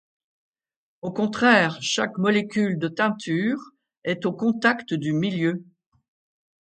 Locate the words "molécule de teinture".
2.17-3.59